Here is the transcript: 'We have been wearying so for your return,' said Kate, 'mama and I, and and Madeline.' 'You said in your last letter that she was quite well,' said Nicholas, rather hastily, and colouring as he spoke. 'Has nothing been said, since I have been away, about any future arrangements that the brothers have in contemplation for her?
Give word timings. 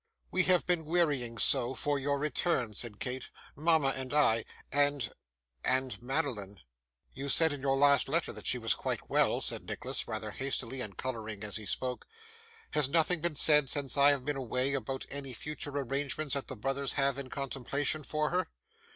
'We 0.31 0.45
have 0.45 0.65
been 0.65 0.85
wearying 0.85 1.37
so 1.37 1.75
for 1.75 1.99
your 1.99 2.17
return,' 2.17 2.73
said 2.73 2.99
Kate, 2.99 3.29
'mama 3.55 3.89
and 3.89 4.15
I, 4.15 4.45
and 4.71 5.11
and 5.63 6.01
Madeline.' 6.01 6.59
'You 7.13 7.29
said 7.29 7.53
in 7.53 7.61
your 7.61 7.77
last 7.77 8.09
letter 8.09 8.33
that 8.33 8.47
she 8.47 8.57
was 8.57 8.73
quite 8.73 9.11
well,' 9.11 9.41
said 9.41 9.63
Nicholas, 9.67 10.07
rather 10.07 10.31
hastily, 10.31 10.81
and 10.81 10.97
colouring 10.97 11.43
as 11.43 11.57
he 11.57 11.67
spoke. 11.67 12.07
'Has 12.71 12.89
nothing 12.89 13.21
been 13.21 13.35
said, 13.35 13.69
since 13.69 13.95
I 13.95 14.09
have 14.09 14.25
been 14.25 14.35
away, 14.37 14.73
about 14.73 15.05
any 15.11 15.33
future 15.33 15.69
arrangements 15.69 16.33
that 16.33 16.47
the 16.47 16.55
brothers 16.55 16.93
have 16.93 17.19
in 17.19 17.29
contemplation 17.29 18.01
for 18.01 18.31
her? 18.31 18.47